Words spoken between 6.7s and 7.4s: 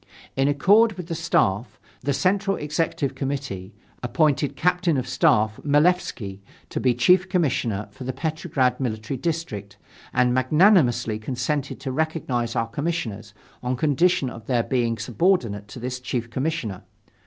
to be Chief